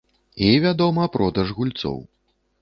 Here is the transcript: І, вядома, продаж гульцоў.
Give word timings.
І, 0.45 0.47
вядома, 0.63 1.05
продаж 1.17 1.53
гульцоў. 1.59 2.01